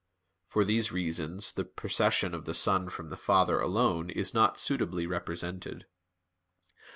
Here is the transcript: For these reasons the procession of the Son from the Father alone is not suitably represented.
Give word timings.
For 0.47 0.65
these 0.65 0.91
reasons 0.91 1.51
the 1.53 1.63
procession 1.63 2.33
of 2.33 2.45
the 2.45 2.55
Son 2.55 2.89
from 2.89 3.09
the 3.09 3.15
Father 3.17 3.59
alone 3.59 4.09
is 4.09 4.33
not 4.33 4.57
suitably 4.57 5.05
represented. 5.05 5.85